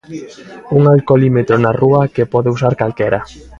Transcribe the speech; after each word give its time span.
Un 0.77 0.83
alcolímetro 0.95 1.55
na 1.63 1.71
rúa 1.81 2.01
que 2.13 2.29
pode 2.33 2.47
usar 2.55 2.73
calquera. 2.81 3.19